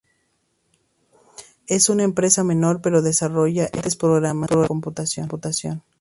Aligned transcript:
Es 1.67 1.87
una 1.87 2.01
empresa 2.01 2.43
menor, 2.43 2.81
pero 2.81 3.03
desarrolla 3.03 3.65
eficientes 3.65 3.95
programas 3.95 4.49
de 4.49 4.67
computación. 4.67 5.29